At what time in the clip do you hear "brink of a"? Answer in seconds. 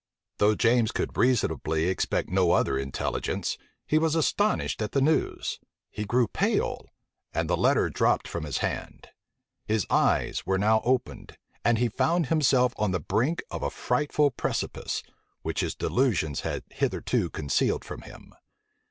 12.99-13.69